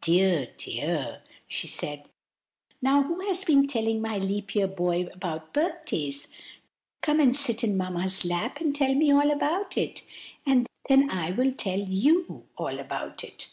[0.00, 0.52] "Dear!
[0.56, 2.08] dear!" she said.
[2.82, 6.26] "Now who has been telling my leap year boy about birthdays?
[7.00, 10.02] Come and sit in Mamma's lap and tell me all about it,
[10.44, 13.46] and then I will tell you all about it."